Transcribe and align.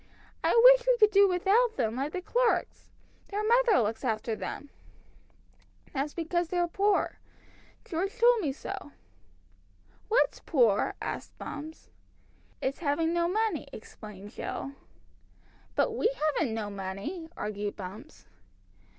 I 0.43 0.59
wish 0.63 0.87
we 0.87 0.97
could 0.97 1.11
do 1.11 1.27
without 1.29 1.75
them, 1.75 1.95
like 1.97 2.11
the 2.11 2.23
Clarkes. 2.23 2.89
Their 3.27 3.43
mother 3.43 3.81
looks 3.81 4.03
after 4.03 4.35
them." 4.35 4.71
"That's 5.93 6.15
because 6.15 6.47
they're 6.47 6.67
poor 6.67 7.19
George 7.85 8.17
told 8.17 8.41
me 8.41 8.51
so." 8.51 8.93
"What's 10.07 10.39
poor?" 10.39 10.95
asked 11.03 11.37
Bumps. 11.37 11.91
"It's 12.63 12.79
having 12.79 13.13
no 13.13 13.27
money," 13.27 13.67
explained 13.71 14.31
Jill. 14.31 14.71
"But 15.75 15.91
we 15.91 16.09
haven't 16.39 16.55
no 16.55 16.71
money," 16.71 17.29
argued 17.37 17.75
Bumps. 17.75 18.25